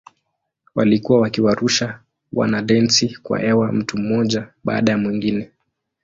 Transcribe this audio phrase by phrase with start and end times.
[0.75, 1.99] Walikuwa wakiwarusha
[2.33, 5.51] wanadensi kwa hewa mtu mmoja baada ya mwingine.